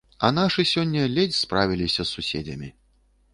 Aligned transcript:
А 0.27 0.29
нашы 0.37 0.63
сёння 0.69 1.03
ледзь 1.17 1.37
справіліся 1.41 1.99
з 2.05 2.09
суседзямі. 2.15 2.73